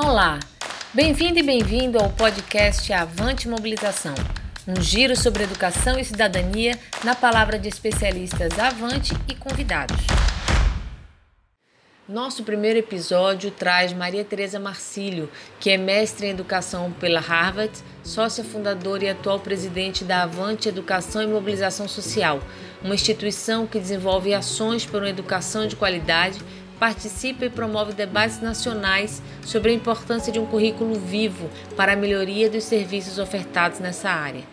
Olá, 0.00 0.38
bem-vindo 0.94 1.40
e 1.40 1.42
bem-vindo 1.42 1.98
ao 1.98 2.08
podcast 2.10 2.92
Avante 2.92 3.48
Mobilização, 3.48 4.14
um 4.64 4.80
giro 4.80 5.16
sobre 5.16 5.42
educação 5.42 5.98
e 5.98 6.04
cidadania 6.04 6.78
na 7.02 7.16
palavra 7.16 7.58
de 7.58 7.68
especialistas 7.68 8.56
Avante 8.60 9.12
e 9.26 9.34
convidados. 9.34 9.96
Nosso 12.08 12.44
primeiro 12.44 12.78
episódio 12.78 13.50
traz 13.50 13.92
Maria 13.92 14.24
Tereza 14.24 14.60
Marcílio, 14.60 15.28
que 15.58 15.68
é 15.68 15.76
mestre 15.76 16.28
em 16.28 16.30
educação 16.30 16.92
pela 16.92 17.18
Harvard, 17.18 17.72
sócia 18.04 18.44
fundadora 18.44 19.04
e 19.04 19.08
atual 19.10 19.40
presidente 19.40 20.04
da 20.04 20.22
Avante 20.22 20.68
Educação 20.68 21.22
e 21.22 21.26
Mobilização 21.26 21.88
Social, 21.88 22.38
uma 22.84 22.94
instituição 22.94 23.66
que 23.66 23.80
desenvolve 23.80 24.32
ações 24.32 24.86
por 24.86 25.02
uma 25.02 25.10
educação 25.10 25.66
de 25.66 25.74
qualidade 25.74 26.38
participa 26.78 27.44
e 27.44 27.50
promove 27.50 27.92
debates 27.92 28.40
nacionais 28.40 29.22
sobre 29.42 29.70
a 29.70 29.74
importância 29.74 30.32
de 30.32 30.38
um 30.38 30.46
currículo 30.46 30.94
vivo 30.94 31.50
para 31.76 31.92
a 31.92 31.96
melhoria 31.96 32.48
dos 32.48 32.64
serviços 32.64 33.18
ofertados 33.18 33.80
nessa 33.80 34.10
área. 34.10 34.44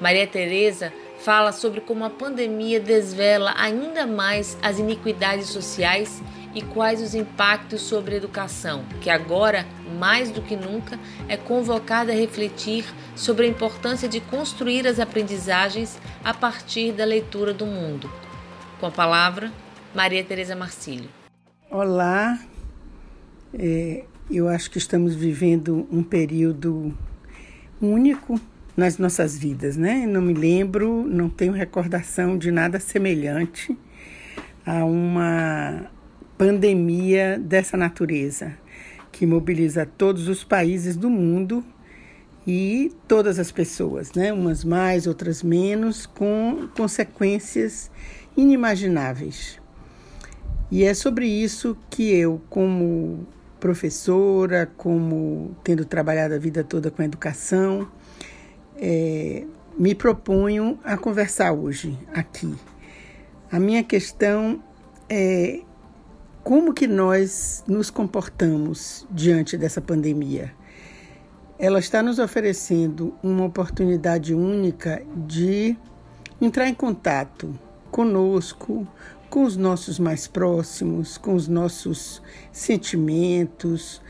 Maria 0.00 0.26
Tereza 0.26 0.92
fala 1.20 1.52
sobre 1.52 1.80
como 1.80 2.04
a 2.04 2.10
pandemia 2.10 2.80
desvela 2.80 3.54
ainda 3.56 4.06
mais 4.06 4.56
as 4.62 4.78
iniquidades 4.78 5.48
sociais 5.48 6.22
e 6.54 6.62
quais 6.62 7.00
os 7.02 7.14
impactos 7.14 7.82
sobre 7.82 8.14
a 8.14 8.16
educação, 8.16 8.84
que 9.00 9.10
agora, 9.10 9.66
mais 9.98 10.30
do 10.30 10.42
que 10.42 10.56
nunca, 10.56 10.98
é 11.28 11.36
convocada 11.36 12.10
a 12.10 12.14
refletir 12.14 12.84
sobre 13.14 13.46
a 13.46 13.48
importância 13.48 14.08
de 14.08 14.20
construir 14.20 14.86
as 14.86 14.98
aprendizagens 14.98 15.98
a 16.24 16.34
partir 16.34 16.92
da 16.92 17.04
leitura 17.04 17.52
do 17.52 17.66
mundo. 17.66 18.10
Com 18.80 18.86
a 18.86 18.90
palavra, 18.90 19.52
Maria 19.94 20.24
Tereza 20.24 20.56
Marcílio. 20.56 21.19
Olá, 21.72 22.36
é, 23.54 24.02
eu 24.28 24.48
acho 24.48 24.68
que 24.72 24.78
estamos 24.78 25.14
vivendo 25.14 25.86
um 25.88 26.02
período 26.02 26.92
único 27.80 28.40
nas 28.76 28.98
nossas 28.98 29.38
vidas, 29.38 29.76
né? 29.76 30.04
Não 30.04 30.20
me 30.20 30.34
lembro, 30.34 31.06
não 31.06 31.30
tenho 31.30 31.52
recordação 31.52 32.36
de 32.36 32.50
nada 32.50 32.80
semelhante 32.80 33.78
a 34.66 34.84
uma 34.84 35.88
pandemia 36.36 37.38
dessa 37.38 37.76
natureza 37.76 38.58
que 39.12 39.24
mobiliza 39.24 39.86
todos 39.86 40.26
os 40.26 40.42
países 40.42 40.96
do 40.96 41.08
mundo 41.08 41.64
e 42.44 42.92
todas 43.06 43.38
as 43.38 43.52
pessoas, 43.52 44.12
né? 44.12 44.32
Umas 44.32 44.64
mais, 44.64 45.06
outras 45.06 45.40
menos, 45.40 46.04
com 46.04 46.68
consequências 46.74 47.92
inimagináveis. 48.36 49.60
E 50.70 50.84
é 50.84 50.94
sobre 50.94 51.26
isso 51.26 51.76
que 51.90 52.12
eu, 52.14 52.40
como 52.48 53.26
professora, 53.58 54.70
como 54.76 55.54
tendo 55.64 55.84
trabalhado 55.84 56.34
a 56.34 56.38
vida 56.38 56.62
toda 56.62 56.90
com 56.90 57.02
educação, 57.02 57.88
é, 58.76 59.44
me 59.76 59.94
proponho 59.94 60.78
a 60.84 60.96
conversar 60.96 61.52
hoje 61.52 61.98
aqui. 62.14 62.54
A 63.50 63.58
minha 63.58 63.82
questão 63.82 64.62
é 65.08 65.60
como 66.44 66.72
que 66.72 66.86
nós 66.86 67.64
nos 67.66 67.90
comportamos 67.90 69.06
diante 69.10 69.56
dessa 69.56 69.80
pandemia. 69.80 70.52
Ela 71.58 71.78
está 71.78 72.02
nos 72.02 72.18
oferecendo 72.18 73.14
uma 73.22 73.44
oportunidade 73.44 74.32
única 74.32 75.02
de 75.26 75.76
entrar 76.40 76.68
em 76.68 76.74
contato 76.74 77.58
conosco, 77.90 78.86
com 79.30 79.44
os 79.44 79.56
nossos 79.56 79.98
mais 80.00 80.26
próximos, 80.26 81.16
com 81.16 81.34
os 81.34 81.46
nossos 81.46 82.20
sentimentos. 82.52 84.02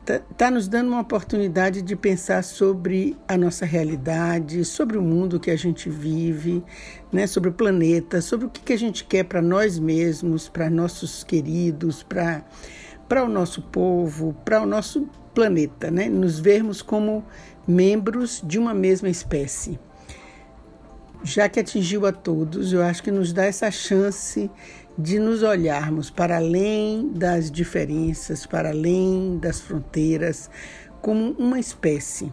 Está 0.00 0.20
tá 0.36 0.50
nos 0.50 0.68
dando 0.68 0.88
uma 0.88 1.00
oportunidade 1.00 1.82
de 1.82 1.96
pensar 1.96 2.44
sobre 2.44 3.16
a 3.26 3.36
nossa 3.36 3.66
realidade, 3.66 4.64
sobre 4.64 4.96
o 4.96 5.02
mundo 5.02 5.40
que 5.40 5.50
a 5.50 5.56
gente 5.56 5.90
vive, 5.90 6.62
né, 7.10 7.26
sobre 7.26 7.50
o 7.50 7.52
planeta, 7.52 8.20
sobre 8.20 8.46
o 8.46 8.50
que, 8.50 8.60
que 8.60 8.72
a 8.72 8.78
gente 8.78 9.04
quer 9.04 9.24
para 9.24 9.42
nós 9.42 9.78
mesmos, 9.78 10.48
para 10.48 10.70
nossos 10.70 11.24
queridos, 11.24 12.02
para 12.02 13.24
o 13.24 13.28
nosso 13.28 13.60
povo, 13.60 14.36
para 14.44 14.62
o 14.62 14.66
nosso 14.66 15.08
planeta, 15.34 15.90
né? 15.90 16.08
nos 16.08 16.38
vermos 16.38 16.80
como 16.80 17.24
membros 17.66 18.40
de 18.44 18.58
uma 18.58 18.72
mesma 18.72 19.08
espécie 19.08 19.80
já 21.24 21.48
que 21.48 21.58
atingiu 21.58 22.04
a 22.06 22.12
todos, 22.12 22.72
eu 22.72 22.82
acho 22.82 23.02
que 23.02 23.10
nos 23.10 23.32
dá 23.32 23.46
essa 23.46 23.70
chance 23.70 24.50
de 24.96 25.18
nos 25.18 25.42
olharmos 25.42 26.10
para 26.10 26.36
além 26.36 27.08
das 27.08 27.50
diferenças, 27.50 28.44
para 28.44 28.68
além 28.68 29.38
das 29.38 29.58
fronteiras, 29.58 30.50
como 31.00 31.32
uma 31.32 31.58
espécie. 31.58 32.30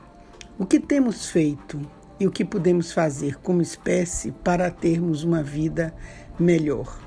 O 0.59 0.65
que 0.65 0.77
temos 0.77 1.29
feito 1.29 1.79
e 2.19 2.27
o 2.27 2.31
que 2.31 2.43
podemos 2.43 2.91
fazer 2.91 3.39
como 3.39 3.61
espécie 3.61 4.31
para 4.43 4.69
termos 4.69 5.23
uma 5.23 5.41
vida 5.41 5.93
melhor. 6.37 6.99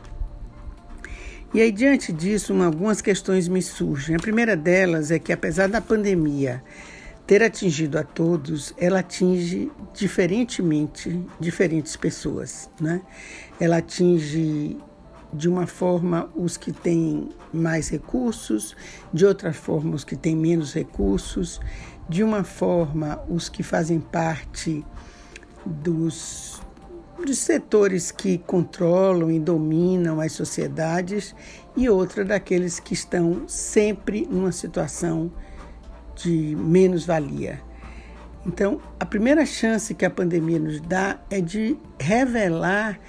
E 1.53 1.61
aí, 1.61 1.71
diante 1.71 2.13
disso, 2.13 2.53
algumas 2.63 3.01
questões 3.01 3.47
me 3.47 3.63
surgem. 3.63 4.17
A 4.17 4.19
primeira 4.19 4.57
delas 4.57 5.13
é 5.13 5.21
que, 5.21 5.33
apesar 5.33 5.69
da 5.69 5.81
pandemia 5.81 6.65
ter 7.27 7.43
atingido 7.43 7.99
a 7.99 8.03
todos, 8.03 8.75
ela 8.77 9.01
atinge 9.01 9.71
diferentemente 9.95 11.25
diferentes 11.41 11.97
pessoas, 11.97 12.71
né? 12.81 13.01
Ela 13.59 13.79
atinge 13.79 14.77
de 15.33 15.49
uma 15.49 15.67
forma 15.67 16.31
os 16.37 16.57
que 16.57 16.73
têm 16.73 17.31
mais 17.53 17.89
recursos, 17.89 18.77
de 19.13 19.25
outra 19.25 19.53
forma 19.53 19.95
os 19.95 20.05
que 20.05 20.17
têm 20.17 20.37
menos 20.37 20.75
recursos, 20.75 21.61
de 22.09 22.23
uma 22.23 22.45
forma 22.45 23.21
os 23.29 23.49
que 23.49 23.63
fazem 23.63 23.99
parte 23.99 24.85
dos, 25.65 26.61
dos 27.25 27.39
setores 27.39 28.13
que 28.13 28.39
controlam 28.39 29.31
e 29.31 29.41
dominam 29.41 30.21
as 30.21 30.33
sociedades 30.33 31.35
e 31.75 31.89
outra 31.89 32.25
daqueles 32.25 32.79
que 32.79 32.93
estão 32.93 33.49
sempre 33.49 34.29
numa 34.31 34.53
situação 34.53 35.33
de 36.15 36.57
menos-valia. 36.57 37.61
Então, 38.47 38.81
a 39.01 39.07
primeira 39.07 39.47
chance 39.47 39.95
que 39.95 40.05
a 40.05 40.11
pandemia 40.11 40.59
nos 40.59 40.81
dá 40.81 41.19
é 41.31 41.41
de 41.41 41.77
revelar 41.99 43.01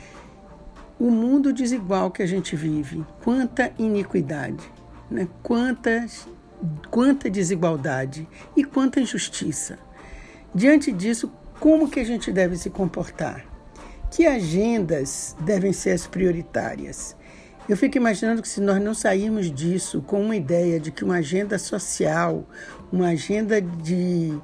o 0.97 1.11
mundo 1.11 1.51
desigual 1.51 2.09
que 2.09 2.23
a 2.23 2.25
gente 2.25 2.55
vive. 2.55 3.05
Quanta 3.23 3.71
iniquidade, 3.77 4.63
né? 5.11 5.27
Quantas, 5.43 6.27
quanta 6.89 7.29
desigualdade 7.29 8.27
e 8.55 8.63
quanta 8.63 9.01
injustiça. 9.01 9.77
Diante 10.53 10.91
disso, 10.91 11.29
como 11.59 11.89
que 11.89 11.99
a 11.99 12.05
gente 12.05 12.31
deve 12.31 12.55
se 12.55 12.69
comportar? 12.69 13.45
Que 14.09 14.25
agendas 14.25 15.35
devem 15.41 15.73
ser 15.73 15.91
as 15.91 16.07
prioritárias? 16.07 17.15
Eu 17.67 17.75
fico 17.75 17.97
imaginando 17.97 18.43
que 18.43 18.47
se 18.47 18.61
nós 18.61 18.79
não 18.79 18.93
sairmos 18.93 19.51
disso 19.51 19.99
com 20.01 20.21
uma 20.21 20.35
ideia 20.35 20.79
de 20.79 20.91
que 20.91 21.03
uma 21.03 21.15
agenda 21.15 21.57
social, 21.57 22.47
uma 22.91 23.07
agenda 23.07 23.59
de 23.59 24.37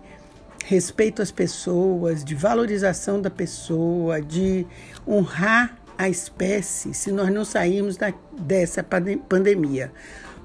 respeito 0.65 1.21
às 1.21 1.29
pessoas, 1.29 2.23
de 2.23 2.33
valorização 2.33 3.21
da 3.21 3.29
pessoa, 3.29 4.19
de 4.19 4.65
honrar 5.07 5.77
a 5.95 6.09
espécie, 6.09 6.95
se 6.95 7.11
nós 7.11 7.31
não 7.31 7.45
sairmos 7.45 7.95
da, 7.95 8.11
dessa 8.39 8.83
pandemia 8.83 9.91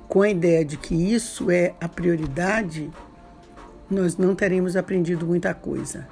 com 0.06 0.20
a 0.20 0.28
ideia 0.28 0.62
de 0.62 0.76
que 0.76 0.94
isso 0.94 1.50
é 1.50 1.75
a 1.81 1.88
prioridade, 1.88 2.91
nós 3.91 4.19
não 4.19 4.34
teremos 4.34 4.76
aprendido 4.76 5.26
muita 5.26 5.54
coisa. 5.54 6.06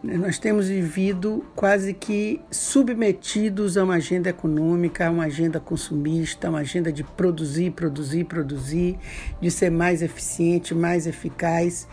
Nós 0.00 0.38
temos 0.38 0.68
vivido 0.68 1.44
quase 1.56 1.92
que 1.92 2.40
submetidos 2.52 3.76
a 3.76 3.82
uma 3.82 3.94
agenda 3.94 4.30
econômica, 4.30 5.08
a 5.08 5.10
uma 5.10 5.24
agenda 5.24 5.58
consumista, 5.58 6.46
a 6.46 6.50
uma 6.50 6.60
agenda 6.60 6.92
de 6.92 7.02
produzir, 7.02 7.72
produzir, 7.72 8.22
produzir, 8.22 8.96
de 9.40 9.50
ser 9.50 9.70
mais 9.70 10.00
eficiente, 10.00 10.72
mais 10.72 11.04
eficaz, 11.04 11.88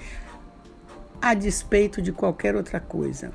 a 1.20 1.34
despeito 1.34 2.00
de 2.00 2.12
qualquer 2.12 2.56
outra 2.56 2.80
coisa. 2.80 3.32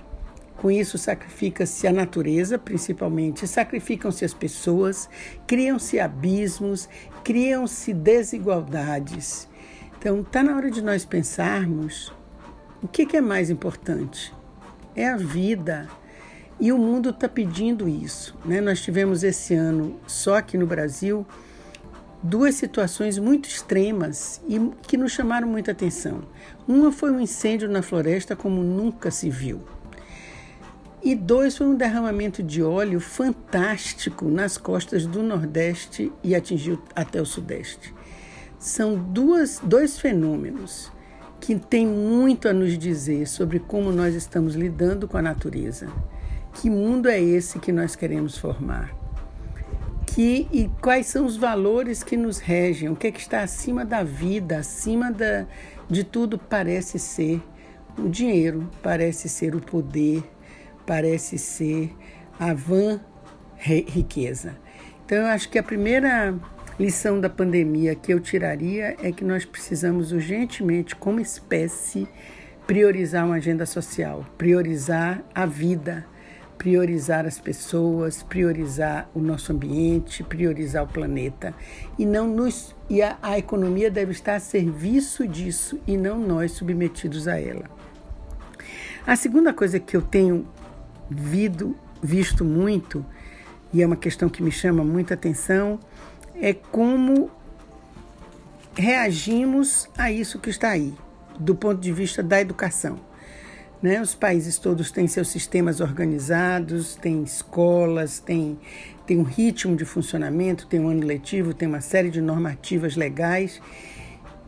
Com 0.56 0.70
isso, 0.70 0.96
sacrifica-se 0.96 1.88
a 1.88 1.92
natureza, 1.92 2.56
principalmente, 2.56 3.48
sacrificam-se 3.48 4.24
as 4.24 4.34
pessoas, 4.34 5.10
criam-se 5.48 5.98
abismos, 5.98 6.88
criam-se 7.24 7.92
desigualdades. 7.92 9.48
Então, 9.98 10.20
está 10.20 10.44
na 10.44 10.54
hora 10.54 10.70
de 10.70 10.80
nós 10.80 11.04
pensarmos 11.04 12.12
o 12.80 12.86
que, 12.86 13.04
que 13.04 13.16
é 13.16 13.20
mais 13.20 13.50
importante 13.50 14.38
é 15.00 15.08
a 15.08 15.16
vida. 15.16 15.88
E 16.58 16.72
o 16.72 16.78
mundo 16.78 17.10
está 17.10 17.28
pedindo 17.28 17.88
isso. 17.88 18.36
Né? 18.44 18.60
Nós 18.60 18.80
tivemos 18.82 19.22
esse 19.22 19.54
ano, 19.54 19.98
só 20.06 20.36
aqui 20.36 20.58
no 20.58 20.66
Brasil, 20.66 21.26
duas 22.22 22.54
situações 22.54 23.18
muito 23.18 23.48
extremas 23.48 24.42
e 24.46 24.60
que 24.86 24.96
nos 24.96 25.12
chamaram 25.12 25.48
muita 25.48 25.72
atenção. 25.72 26.22
Uma 26.68 26.92
foi 26.92 27.10
um 27.10 27.20
incêndio 27.20 27.68
na 27.68 27.80
floresta 27.80 28.36
como 28.36 28.62
nunca 28.62 29.10
se 29.10 29.30
viu. 29.30 29.62
E 31.02 31.14
dois 31.14 31.56
foi 31.56 31.66
um 31.66 31.74
derramamento 31.74 32.42
de 32.42 32.62
óleo 32.62 33.00
fantástico 33.00 34.26
nas 34.26 34.58
costas 34.58 35.06
do 35.06 35.22
Nordeste 35.22 36.12
e 36.22 36.34
atingiu 36.34 36.78
até 36.94 37.22
o 37.22 37.24
Sudeste. 37.24 37.94
são 38.58 38.96
duas, 38.96 39.58
dois 39.64 39.98
fenômenos 39.98 40.92
que 41.40 41.56
têm 41.56 41.86
muito 41.86 42.48
a 42.48 42.52
nos 42.52 42.76
dizer 42.76 43.26
sobre 43.26 43.58
como 43.58 43.90
nós 43.90 44.14
estamos 44.14 44.54
lidando 44.54 45.08
com 45.08 45.16
a 45.16 45.22
natureza. 45.22 45.88
Que 46.54 46.68
mundo 46.68 47.08
é 47.08 47.20
esse 47.20 47.58
que 47.58 47.72
nós 47.72 47.96
queremos 47.96 48.36
formar? 48.36 48.94
Que, 50.06 50.46
e 50.52 50.68
quais 50.82 51.06
são 51.06 51.24
os 51.24 51.36
valores 51.36 52.02
que 52.02 52.16
nos 52.16 52.38
regem? 52.38 52.88
O 52.88 52.96
que, 52.96 53.06
é 53.06 53.10
que 53.10 53.20
está 53.20 53.42
acima 53.42 53.84
da 53.84 54.02
vida, 54.02 54.58
acima 54.58 55.10
da, 55.10 55.46
de 55.88 56.04
tudo 56.04 56.36
parece 56.36 56.98
ser 56.98 57.40
o 57.96 58.08
dinheiro, 58.08 58.68
parece 58.82 59.28
ser 59.28 59.54
o 59.54 59.60
poder, 59.60 60.22
parece 60.84 61.38
ser 61.38 61.94
a 62.38 62.52
vã 62.52 63.00
riqueza. 63.56 64.56
Então, 65.04 65.18
eu 65.18 65.26
acho 65.26 65.48
que 65.48 65.58
a 65.58 65.62
primeira 65.62 66.34
lição 66.80 67.20
da 67.20 67.28
pandemia 67.28 67.94
que 67.94 68.10
eu 68.10 68.18
tiraria 68.18 68.96
é 69.02 69.12
que 69.12 69.22
nós 69.22 69.44
precisamos 69.44 70.12
urgentemente, 70.12 70.96
como 70.96 71.20
espécie, 71.20 72.08
priorizar 72.66 73.26
uma 73.26 73.34
agenda 73.34 73.66
social, 73.66 74.24
priorizar 74.38 75.22
a 75.34 75.44
vida, 75.44 76.06
priorizar 76.56 77.26
as 77.26 77.38
pessoas, 77.38 78.22
priorizar 78.22 79.10
o 79.14 79.20
nosso 79.20 79.52
ambiente, 79.52 80.24
priorizar 80.24 80.84
o 80.84 80.88
planeta 80.88 81.52
e 81.98 82.06
não 82.06 82.26
nos 82.26 82.74
e 82.88 83.02
a, 83.02 83.18
a 83.20 83.38
economia 83.38 83.90
deve 83.90 84.12
estar 84.12 84.36
a 84.36 84.40
serviço 84.40 85.28
disso 85.28 85.78
e 85.86 85.98
não 85.98 86.18
nós 86.18 86.52
submetidos 86.52 87.28
a 87.28 87.38
ela. 87.38 87.64
A 89.06 89.16
segunda 89.16 89.52
coisa 89.52 89.78
que 89.78 89.94
eu 89.94 90.00
tenho 90.00 90.46
vido, 91.10 91.76
visto 92.02 92.42
muito 92.42 93.04
e 93.70 93.82
é 93.82 93.86
uma 93.86 93.96
questão 93.96 94.30
que 94.30 94.42
me 94.42 94.50
chama 94.50 94.82
muita 94.82 95.12
atenção 95.12 95.78
é 96.40 96.54
como 96.54 97.30
reagimos 98.74 99.88
a 99.96 100.10
isso 100.10 100.38
que 100.38 100.50
está 100.50 100.70
aí, 100.70 100.94
do 101.38 101.54
ponto 101.54 101.80
de 101.80 101.92
vista 101.92 102.22
da 102.22 102.40
educação. 102.40 102.98
Né? 103.82 104.00
Os 104.00 104.14
países 104.14 104.58
todos 104.58 104.90
têm 104.90 105.06
seus 105.06 105.28
sistemas 105.28 105.80
organizados, 105.80 106.96
têm 106.96 107.22
escolas, 107.22 108.18
têm, 108.20 108.58
têm 109.06 109.18
um 109.18 109.22
ritmo 109.22 109.76
de 109.76 109.84
funcionamento, 109.84 110.66
tem 110.66 110.80
um 110.80 110.88
ano 110.88 111.06
letivo, 111.06 111.54
tem 111.54 111.68
uma 111.68 111.80
série 111.80 112.10
de 112.10 112.20
normativas 112.20 112.96
legais 112.96 113.60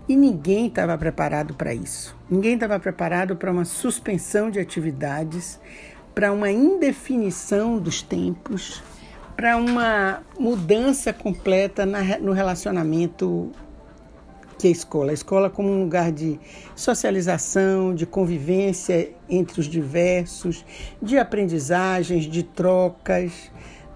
e 0.08 0.16
ninguém 0.16 0.66
estava 0.66 0.96
preparado 0.98 1.54
para 1.54 1.74
isso. 1.74 2.16
Ninguém 2.28 2.54
estava 2.54 2.78
preparado 2.78 3.36
para 3.36 3.50
uma 3.50 3.64
suspensão 3.64 4.50
de 4.50 4.58
atividades, 4.58 5.58
para 6.14 6.32
uma 6.32 6.50
indefinição 6.50 7.78
dos 7.78 8.02
tempos, 8.02 8.82
para 9.36 9.56
uma 9.56 10.22
mudança 10.38 11.12
completa 11.12 11.86
na, 11.86 12.18
no 12.18 12.32
relacionamento 12.32 13.50
que 14.58 14.68
é 14.68 14.70
a 14.70 14.72
escola. 14.72 15.10
A 15.10 15.14
escola 15.14 15.50
como 15.50 15.68
um 15.68 15.82
lugar 15.82 16.12
de 16.12 16.38
socialização, 16.76 17.94
de 17.94 18.06
convivência 18.06 19.12
entre 19.28 19.60
os 19.60 19.66
diversos, 19.66 20.64
de 21.00 21.18
aprendizagens, 21.18 22.24
de 22.24 22.44
trocas, 22.44 23.50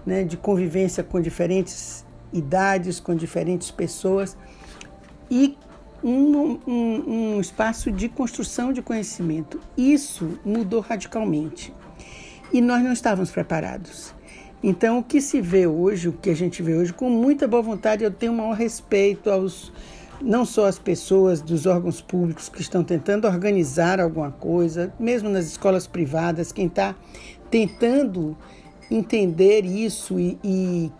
né, 0.05 0.23
de 0.23 0.35
convivência 0.35 1.03
com 1.03 1.21
diferentes 1.21 2.05
idades, 2.33 2.99
com 2.99 3.15
diferentes 3.15 3.71
pessoas 3.71 4.37
e 5.31 5.57
um, 6.03 6.59
um, 6.67 7.35
um 7.35 7.41
espaço 7.41 7.91
de 7.91 8.09
construção 8.09 8.73
de 8.73 8.81
conhecimento. 8.81 9.59
Isso 9.77 10.39
mudou 10.45 10.81
radicalmente 10.81 11.73
e 12.51 12.61
nós 12.61 12.83
não 12.83 12.91
estávamos 12.91 13.31
preparados. 13.31 14.16
Então, 14.61 14.99
o 14.99 15.03
que 15.03 15.21
se 15.21 15.39
vê 15.39 15.67
hoje, 15.67 16.09
o 16.09 16.13
que 16.13 16.29
a 16.29 16.35
gente 16.35 16.63
vê 16.63 16.75
hoje, 16.75 16.91
com 16.91 17.09
muita 17.09 17.47
boa 17.47 17.61
vontade, 17.61 18.03
eu 18.03 18.11
tenho 18.11 18.31
o 18.31 18.35
maior 18.35 18.55
respeito 18.55 19.29
aos 19.29 19.71
não 20.21 20.45
só 20.45 20.65
as 20.65 20.79
pessoas 20.79 21.41
dos 21.41 21.65
órgãos 21.65 22.01
públicos 22.01 22.49
que 22.49 22.61
estão 22.61 22.83
tentando 22.83 23.27
organizar 23.27 23.99
alguma 23.99 24.31
coisa, 24.31 24.91
mesmo 24.99 25.29
nas 25.29 25.45
escolas 25.45 25.85
privadas, 25.85 26.51
quem 26.51 26.65
está 26.65 26.95
tentando 27.51 28.35
entender 28.89 29.63
isso 29.65 30.19
e, 30.19 30.39
e, 30.43 30.91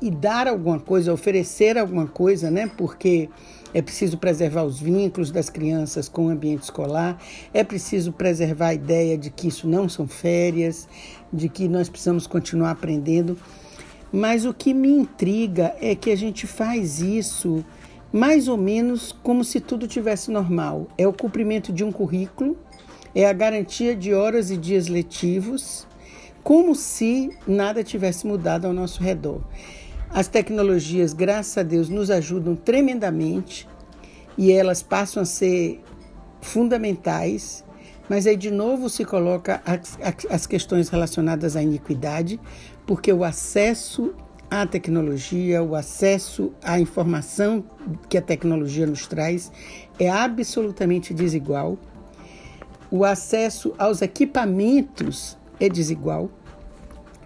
e, 0.00 0.10
dar 0.10 0.46
alguma 0.46 0.78
coisa, 0.78 1.12
oferecer 1.12 1.76
alguma 1.76 2.06
coisa, 2.06 2.50
né? 2.50 2.70
Porque 2.76 3.28
é 3.74 3.82
preciso 3.82 4.16
preservar 4.16 4.64
os 4.64 4.80
vínculos 4.80 5.30
das 5.30 5.50
crianças 5.50 6.08
com 6.08 6.26
o 6.26 6.30
ambiente 6.30 6.62
escolar, 6.62 7.20
é 7.52 7.62
preciso 7.62 8.12
preservar 8.12 8.68
a 8.68 8.74
ideia 8.74 9.18
de 9.18 9.30
que 9.30 9.48
isso 9.48 9.68
não 9.68 9.88
são 9.88 10.08
férias, 10.08 10.88
de 11.32 11.48
que 11.48 11.68
nós 11.68 11.88
precisamos 11.88 12.26
continuar 12.26 12.70
aprendendo. 12.70 13.36
Mas 14.10 14.46
o 14.46 14.54
que 14.54 14.72
me 14.72 14.88
intriga 14.88 15.74
é 15.80 15.94
que 15.94 16.10
a 16.10 16.16
gente 16.16 16.46
faz 16.46 17.00
isso 17.00 17.64
mais 18.12 18.48
ou 18.48 18.56
menos 18.56 19.12
como 19.22 19.44
se 19.44 19.60
tudo 19.60 19.86
tivesse 19.86 20.30
normal. 20.30 20.88
É 20.96 21.06
o 21.06 21.12
cumprimento 21.12 21.72
de 21.72 21.84
um 21.84 21.92
currículo, 21.92 22.56
é 23.14 23.26
a 23.26 23.32
garantia 23.32 23.94
de 23.94 24.14
horas 24.14 24.50
e 24.50 24.56
dias 24.56 24.88
letivos, 24.88 25.86
como 26.42 26.74
se 26.74 27.30
nada 27.46 27.84
tivesse 27.84 28.26
mudado 28.26 28.66
ao 28.66 28.72
nosso 28.72 29.02
redor. 29.02 29.42
As 30.10 30.26
tecnologias, 30.26 31.12
graças 31.12 31.58
a 31.58 31.62
Deus, 31.62 31.88
nos 31.88 32.10
ajudam 32.10 32.56
tremendamente 32.56 33.68
e 34.36 34.50
elas 34.50 34.82
passam 34.82 35.22
a 35.22 35.26
ser 35.26 35.82
fundamentais, 36.40 37.64
mas 38.08 38.26
aí 38.26 38.36
de 38.36 38.50
novo 38.50 38.88
se 38.88 39.04
coloca 39.04 39.60
as, 39.66 39.98
as 40.30 40.46
questões 40.46 40.88
relacionadas 40.88 41.56
à 41.56 41.62
iniquidade, 41.62 42.40
porque 42.86 43.12
o 43.12 43.22
acesso 43.22 44.14
à 44.50 44.66
tecnologia, 44.66 45.62
o 45.62 45.74
acesso 45.74 46.52
à 46.62 46.80
informação 46.80 47.62
que 48.08 48.16
a 48.16 48.22
tecnologia 48.22 48.86
nos 48.86 49.06
traz 49.06 49.52
é 49.98 50.08
absolutamente 50.08 51.12
desigual. 51.12 51.78
O 52.90 53.04
acesso 53.04 53.74
aos 53.76 54.00
equipamentos 54.00 55.36
é 55.60 55.68
desigual. 55.68 56.30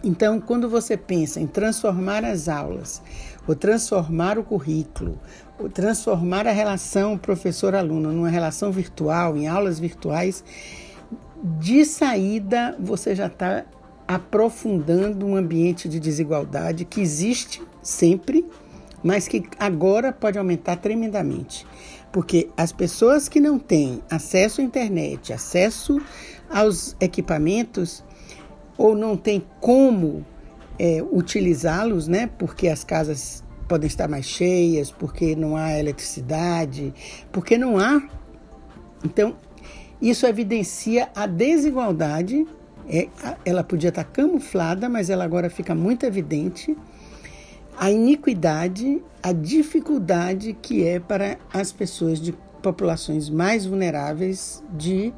Então, 0.05 0.41
quando 0.41 0.69
você 0.69 0.97
pensa 0.97 1.41
em 1.41 1.47
transformar 1.47 2.25
as 2.25 2.49
aulas, 2.49 3.01
ou 3.47 3.55
transformar 3.55 4.37
o 4.39 4.43
currículo, 4.43 5.19
ou 5.59 5.69
transformar 5.69 6.47
a 6.47 6.53
relação 6.53 7.17
professor-aluno 7.17 8.13
numa 8.13 8.29
relação 8.29 8.73
virtual, 8.73 9.37
em 9.37 9.47
aulas 9.47 9.79
virtuais, 9.79 10.45
de 11.61 11.85
saída 11.85 12.77
você 12.81 13.15
já 13.15 13.27
está 13.27 13.65
aprofundando 14.07 15.25
um 15.25 15.37
ambiente 15.37 15.89
de 15.89 16.01
desigualdade 16.01 16.85
que 16.85 17.01
existe 17.01 17.63
sempre, 17.81 18.45
mas 19.03 19.29
que 19.29 19.45
agora 19.59 20.13
pode 20.13 20.39
aumentar 20.39 20.77
tremendamente. 20.77 21.67
Porque 22.13 22.51
as 22.57 22.73
pessoas 22.73 23.29
que 23.29 23.41
não 23.41 23.59
têm 23.59 24.03
acesso 24.11 24.61
à 24.61 24.65
internet, 24.65 25.32
acesso 25.32 26.01
aos 26.51 26.94
equipamentos, 27.01 28.05
ou 28.76 28.94
não 28.94 29.17
tem 29.17 29.44
como 29.60 30.24
é, 30.79 31.02
utilizá-los, 31.10 32.08
né? 32.08 32.29
Porque 32.38 32.69
as 32.69 32.84
casas 32.84 33.44
podem 33.69 33.86
estar 33.86 34.08
mais 34.08 34.26
cheias, 34.26 34.91
porque 34.91 35.34
não 35.36 35.56
há 35.56 35.79
eletricidade, 35.79 36.93
porque 37.31 37.56
não 37.56 37.79
há. 37.79 38.02
Então, 39.05 39.36
isso 40.00 40.26
evidencia 40.26 41.08
a 41.14 41.26
desigualdade. 41.26 42.46
É, 42.88 43.08
ela 43.44 43.62
podia 43.62 43.91
estar 43.91 44.05
camuflada, 44.05 44.88
mas 44.88 45.08
ela 45.08 45.24
agora 45.24 45.48
fica 45.48 45.74
muito 45.74 46.05
evidente. 46.05 46.76
A 47.79 47.91
iniquidade, 47.91 49.02
a 49.22 49.32
dificuldade 49.32 50.52
que 50.60 50.84
é 50.84 51.00
para 51.00 51.38
as 51.52 51.72
pessoas 51.72 52.20
de 52.20 52.32
populações 52.60 53.31
mais 53.31 53.64
vulneráveis 53.64 54.62
de 54.72 55.12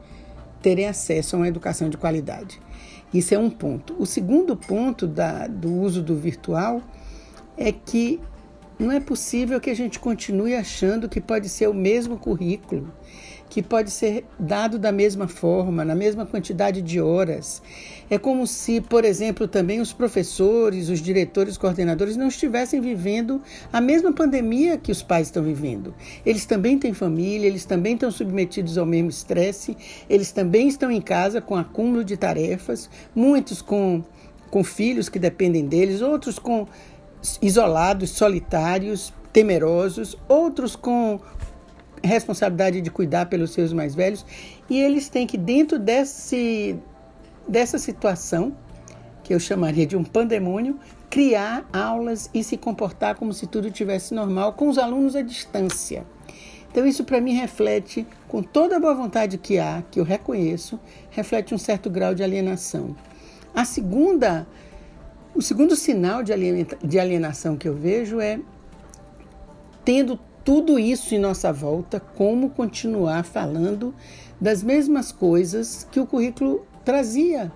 terem 0.63 0.87
acesso 0.87 1.37
a 1.37 1.39
uma 1.41 1.49
educação 1.49 1.89
de 1.89 1.97
qualidade. 1.97 2.61
Isso 3.15 3.33
é 3.33 3.39
um 3.39 3.49
ponto. 3.49 3.95
O 3.97 4.05
segundo 4.05 4.57
ponto 4.57 5.07
da, 5.07 5.47
do 5.47 5.73
uso 5.73 6.03
do 6.03 6.17
virtual 6.17 6.83
é 7.57 7.71
que 7.71 8.21
não 8.79 8.91
é 8.91 9.01
possível 9.01 9.61
que 9.61 9.71
a 9.71 9.77
gente 9.77 9.99
continue 9.99 10.55
achando 10.55 11.09
que 11.09 11.21
pode 11.21 11.49
ser 11.49 11.69
o 11.69 11.75
mesmo 11.75 12.17
currículo 12.17 12.93
que 13.55 13.63
pode 13.63 13.93
ser 13.93 14.25
dado 14.37 14.81
da 14.81 14.91
mesma 14.91 15.29
forma, 15.29 15.85
na 15.85 15.95
mesma 15.95 16.27
quantidade 16.27 16.83
de 16.83 17.01
horas. 17.01 17.63
É 18.11 18.19
como 18.19 18.49
se, 18.49 18.81
por 18.81 19.05
exemplo, 19.05 19.47
também 19.47 19.81
os 19.81 19.93
professores, 19.93 20.89
os 20.89 21.01
diretores, 21.01 21.57
coordenadores 21.57 22.17
não 22.17 22.27
estivessem 22.27 22.81
vivendo 22.81 23.41
a 23.73 23.81
mesma 23.81 24.13
pandemia 24.13 24.77
que 24.77 24.91
os 24.91 25.05
pais 25.05 25.29
estão 25.29 25.45
vivendo. 25.45 25.95
Eles 26.27 26.45
também 26.47 26.77
têm 26.81 26.93
família, 26.93 27.47
eles 27.47 27.65
também 27.65 27.95
estão 27.95 28.11
submetidos 28.11 28.77
ao 28.77 28.85
mesmo 28.85 29.11
estresse, 29.11 29.77
eles 30.11 30.33
também 30.33 30.67
estão 30.67 30.91
em 30.91 31.01
casa 31.01 31.41
com 31.41 31.55
acúmulo 31.55 32.05
de 32.05 32.17
tarefas, 32.17 32.91
muitos 33.15 33.63
com, 33.63 34.03
com 34.51 34.65
filhos 34.65 35.09
que 35.09 35.21
dependem 35.21 35.65
deles, 35.65 36.03
outros 36.03 36.41
com 36.41 36.67
isolados, 37.41 38.11
solitários, 38.11 39.13
temerosos, 39.33 40.17
outros 40.29 40.77
com 40.77 41.21
responsabilidade 42.03 42.81
de 42.81 42.91
cuidar 42.91 43.27
pelos 43.27 43.53
seus 43.53 43.73
mais 43.73 43.95
velhos 43.95 44.25
e 44.69 44.79
eles 44.81 45.09
têm 45.09 45.27
que 45.27 45.39
dentro 45.39 45.79
desse 45.79 46.79
dessa 47.49 47.79
situação 47.79 48.55
que 49.23 49.35
eu 49.35 49.41
chamaria 49.41 49.87
de 49.87 49.97
um 49.97 50.05
pandemônio 50.05 50.79
criar 51.09 51.65
aulas 51.73 52.29
e 52.35 52.43
se 52.43 52.57
comportar 52.57 53.15
como 53.15 53.33
se 53.33 53.47
tudo 53.47 53.71
tivesse 53.71 54.13
normal 54.13 54.53
com 54.55 54.69
os 54.69 54.79
alunos 54.79 55.15
à 55.15 55.23
distância. 55.23 56.05
Então, 56.71 56.85
isso 56.85 57.05
para 57.05 57.21
mim 57.21 57.35
reflete, 57.35 58.05
com 58.27 58.43
toda 58.43 58.77
a 58.77 58.81
boa 58.81 58.97
vontade 58.97 59.39
que 59.39 59.61
há, 59.61 59.85
que 59.93 60.01
eu 60.01 60.05
reconheço, 60.05 60.79
reflete 61.11 61.55
um 61.55 61.59
certo 61.59 61.89
grau 61.89 62.17
de 62.17 62.25
alienação. 62.25 62.97
A 63.55 63.65
segunda, 63.65 64.45
o 65.35 65.43
segundo 65.43 65.75
sinal 65.75 66.23
de 66.23 66.99
alienação 66.99 67.57
que 67.57 67.69
eu 67.69 67.75
vejo 67.75 68.21
é 68.21 68.39
tendo 69.85 70.19
tudo 70.45 70.79
isso 70.79 71.15
em 71.15 71.19
nossa 71.19 71.53
volta, 71.53 71.99
como 71.99 72.51
continuar 72.51 73.25
falando 73.25 73.95
das 74.41 74.63
mesmas 74.63 75.11
coisas 75.11 75.87
que 75.91 75.99
o 75.99 76.07
currículo 76.07 76.67
trazia. 76.85 77.51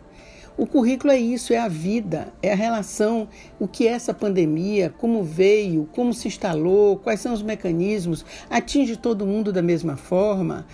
O 0.57 0.67
currículo 0.67 1.13
é 1.13 1.19
isso, 1.19 1.53
é 1.53 1.59
a 1.59 1.69
vida, 1.69 2.33
é 2.43 2.53
a 2.53 2.57
relação, 2.57 3.29
o 3.61 3.69
que 3.69 3.87
é 3.87 3.93
essa 3.93 4.13
pandemia, 4.13 4.93
como 4.99 5.23
veio, 5.23 5.89
como 5.93 6.13
se 6.13 6.27
instalou, 6.27 6.97
quais 6.97 7.21
são 7.21 7.33
os 7.33 7.43
mecanismos, 7.43 8.25
atinge 8.51 8.97
todo 8.97 9.25
mundo 9.25 9.53
da 9.53 9.63
mesma 9.63 9.97
forma. 9.97 10.67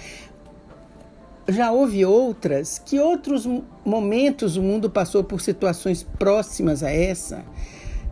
Já 1.46 1.70
houve 1.70 2.04
outras, 2.04 2.78
que 2.78 2.98
outros 2.98 3.46
momentos 3.84 4.56
o 4.56 4.62
mundo 4.62 4.88
passou 4.88 5.22
por 5.22 5.40
situações 5.40 6.02
próximas 6.02 6.82
a 6.82 6.90
essa, 6.90 7.44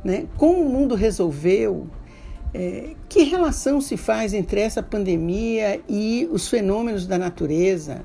né? 0.05 0.27
Como 0.37 0.63
o 0.63 0.69
mundo 0.69 0.95
resolveu, 0.95 1.89
é, 2.53 2.95
que 3.09 3.23
relação 3.23 3.81
se 3.81 3.97
faz 3.97 4.35
entre 4.35 4.61
essa 4.61 4.83
pandemia 4.83 5.81
e 5.89 6.29
os 6.31 6.49
fenômenos 6.49 7.07
da 7.07 7.17
natureza? 7.17 8.05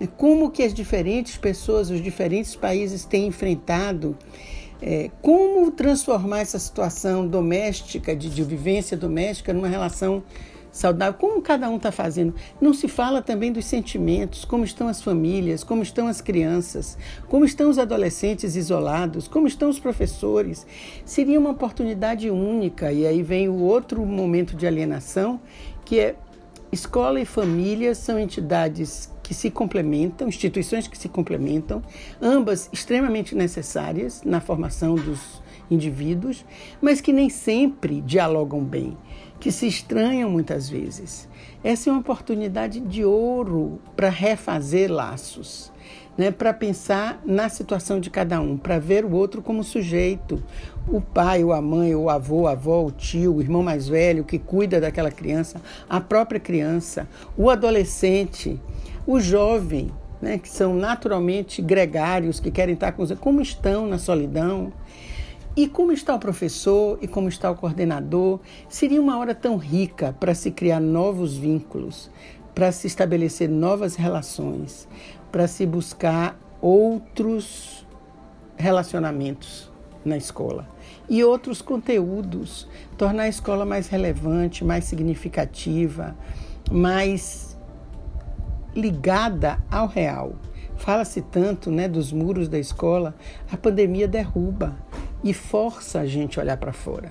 É, 0.00 0.06
como 0.06 0.50
que 0.50 0.62
as 0.64 0.74
diferentes 0.74 1.36
pessoas, 1.36 1.90
os 1.90 2.02
diferentes 2.02 2.56
países 2.56 3.04
têm 3.04 3.28
enfrentado? 3.28 4.16
É, 4.82 5.10
como 5.22 5.70
transformar 5.70 6.40
essa 6.40 6.58
situação 6.58 7.26
doméstica, 7.26 8.14
de, 8.14 8.28
de 8.28 8.42
vivência 8.42 8.96
doméstica, 8.96 9.52
numa 9.52 9.68
relação 9.68 10.22
saudável, 10.74 11.14
como 11.14 11.40
cada 11.40 11.70
um 11.70 11.76
está 11.76 11.92
fazendo. 11.92 12.34
Não 12.60 12.74
se 12.74 12.88
fala 12.88 13.22
também 13.22 13.52
dos 13.52 13.64
sentimentos, 13.64 14.44
como 14.44 14.64
estão 14.64 14.88
as 14.88 15.00
famílias, 15.00 15.62
como 15.62 15.84
estão 15.84 16.08
as 16.08 16.20
crianças, 16.20 16.98
como 17.28 17.44
estão 17.44 17.70
os 17.70 17.78
adolescentes 17.78 18.56
isolados, 18.56 19.28
como 19.28 19.46
estão 19.46 19.70
os 19.70 19.78
professores. 19.78 20.66
Seria 21.04 21.38
uma 21.38 21.50
oportunidade 21.50 22.28
única, 22.28 22.92
e 22.92 23.06
aí 23.06 23.22
vem 23.22 23.48
o 23.48 23.60
outro 23.60 24.04
momento 24.04 24.56
de 24.56 24.66
alienação, 24.66 25.40
que 25.84 26.00
é 26.00 26.16
escola 26.72 27.20
e 27.20 27.24
família 27.24 27.94
são 27.94 28.18
entidades 28.18 29.08
que 29.22 29.32
se 29.32 29.50
complementam, 29.50 30.28
instituições 30.28 30.88
que 30.88 30.98
se 30.98 31.08
complementam, 31.08 31.82
ambas 32.20 32.68
extremamente 32.72 33.34
necessárias 33.36 34.22
na 34.24 34.40
formação 34.40 34.96
dos 34.96 35.40
indivíduos, 35.70 36.44
mas 36.80 37.00
que 37.00 37.12
nem 37.12 37.28
sempre 37.28 38.00
dialogam 38.00 38.62
bem 38.62 38.96
que 39.44 39.52
se 39.52 39.66
estranham 39.66 40.30
muitas 40.30 40.70
vezes. 40.70 41.28
Essa 41.62 41.90
é 41.90 41.92
uma 41.92 42.00
oportunidade 42.00 42.80
de 42.80 43.04
ouro 43.04 43.78
para 43.94 44.08
refazer 44.08 44.90
laços, 44.90 45.70
né? 46.16 46.30
para 46.30 46.54
pensar 46.54 47.20
na 47.26 47.50
situação 47.50 48.00
de 48.00 48.08
cada 48.08 48.40
um, 48.40 48.56
para 48.56 48.78
ver 48.78 49.04
o 49.04 49.12
outro 49.12 49.42
como 49.42 49.62
sujeito. 49.62 50.42
O 50.88 50.98
pai, 50.98 51.44
ou 51.44 51.52
a 51.52 51.60
mãe, 51.60 51.94
ou 51.94 52.04
o 52.04 52.10
avô, 52.10 52.46
a 52.46 52.52
avó, 52.52 52.86
o 52.86 52.90
tio, 52.90 53.34
o 53.34 53.40
irmão 53.42 53.62
mais 53.62 53.86
velho 53.86 54.24
que 54.24 54.38
cuida 54.38 54.80
daquela 54.80 55.10
criança, 55.10 55.60
a 55.88 56.00
própria 56.00 56.40
criança, 56.40 57.06
o 57.36 57.50
adolescente, 57.50 58.58
o 59.06 59.20
jovem, 59.20 59.90
né? 60.22 60.38
que 60.38 60.48
são 60.48 60.74
naturalmente 60.74 61.60
gregários, 61.60 62.40
que 62.40 62.50
querem 62.50 62.72
estar 62.72 62.92
com 62.92 63.02
os. 63.02 63.12
Como 63.12 63.42
estão 63.42 63.86
na 63.86 63.98
solidão? 63.98 64.72
E 65.56 65.68
como 65.68 65.92
está 65.92 66.12
o 66.12 66.18
professor 66.18 66.98
e 67.00 67.06
como 67.06 67.28
está 67.28 67.48
o 67.48 67.54
coordenador? 67.54 68.40
Seria 68.68 69.00
uma 69.00 69.16
hora 69.18 69.32
tão 69.36 69.56
rica 69.56 70.12
para 70.18 70.34
se 70.34 70.50
criar 70.50 70.80
novos 70.80 71.36
vínculos, 71.36 72.10
para 72.52 72.72
se 72.72 72.88
estabelecer 72.88 73.48
novas 73.48 73.94
relações, 73.94 74.88
para 75.30 75.46
se 75.46 75.64
buscar 75.64 76.36
outros 76.60 77.86
relacionamentos 78.56 79.70
na 80.04 80.16
escola 80.16 80.68
e 81.08 81.22
outros 81.22 81.62
conteúdos, 81.62 82.66
tornar 82.98 83.24
a 83.24 83.28
escola 83.28 83.64
mais 83.64 83.86
relevante, 83.86 84.64
mais 84.64 84.84
significativa, 84.84 86.16
mais 86.68 87.56
ligada 88.74 89.62
ao 89.70 89.86
real. 89.86 90.34
Fala-se 90.76 91.22
tanto 91.22 91.70
né, 91.70 91.86
dos 91.86 92.10
muros 92.10 92.48
da 92.48 92.58
escola, 92.58 93.14
a 93.52 93.56
pandemia 93.56 94.08
derruba 94.08 94.76
e 95.24 95.32
força 95.32 96.00
a 96.00 96.06
gente 96.06 96.38
a 96.38 96.42
olhar 96.42 96.58
para 96.58 96.72
fora. 96.72 97.10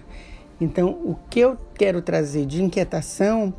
Então, 0.61 0.91
o 0.91 1.17
que 1.29 1.39
eu 1.39 1.57
quero 1.73 2.01
trazer 2.01 2.45
de 2.45 2.63
inquietação 2.63 3.53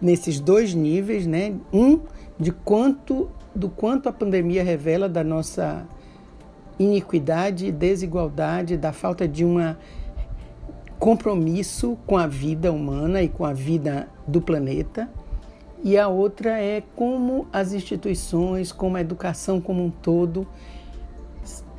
nesses 0.00 0.40
dois 0.40 0.74
níveis, 0.74 1.26
né? 1.26 1.54
Um 1.72 2.00
de 2.40 2.50
quanto 2.50 3.30
do 3.54 3.68
quanto 3.68 4.08
a 4.08 4.12
pandemia 4.12 4.62
revela 4.62 5.08
da 5.08 5.22
nossa 5.22 5.86
iniquidade, 6.78 7.72
desigualdade, 7.72 8.76
da 8.76 8.92
falta 8.92 9.26
de 9.26 9.44
um 9.44 9.56
compromisso 10.98 11.98
com 12.06 12.16
a 12.16 12.26
vida 12.26 12.72
humana 12.72 13.22
e 13.22 13.28
com 13.28 13.44
a 13.44 13.52
vida 13.52 14.08
do 14.26 14.40
planeta. 14.40 15.08
E 15.82 15.96
a 15.96 16.08
outra 16.08 16.60
é 16.60 16.82
como 16.96 17.46
as 17.52 17.72
instituições, 17.72 18.72
como 18.72 18.96
a 18.96 19.00
educação 19.00 19.60
como 19.60 19.84
um 19.84 19.90
todo 19.90 20.46